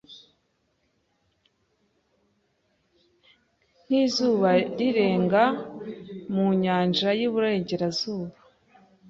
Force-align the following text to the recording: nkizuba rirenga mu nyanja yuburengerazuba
nkizuba 3.85 4.49
rirenga 4.79 5.43
mu 6.33 6.45
nyanja 6.63 7.09
yuburengerazuba 7.19 8.35